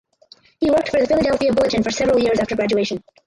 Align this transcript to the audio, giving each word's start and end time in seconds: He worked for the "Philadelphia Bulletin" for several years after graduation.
He 0.59 0.71
worked 0.71 0.89
for 0.89 0.99
the 0.99 1.05
"Philadelphia 1.05 1.53
Bulletin" 1.53 1.83
for 1.83 1.91
several 1.91 2.17
years 2.17 2.39
after 2.39 2.55
graduation. 2.55 3.03